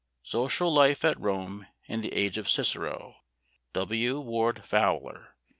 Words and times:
["Social 0.23 0.73
Life 0.73 1.05
at 1.05 1.19
Rome 1.21 1.67
in 1.85 2.01
the 2.01 2.11
Age 2.11 2.39
of 2.39 2.49
Cicero." 2.49 3.17
W. 3.73 4.19
Ward 4.19 4.65
Fowler. 4.65 5.35